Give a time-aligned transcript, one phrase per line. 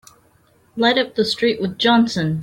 [0.75, 2.39] Light up with the street with Johnson!